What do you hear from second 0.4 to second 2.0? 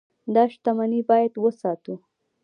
شتمني باید وساتو.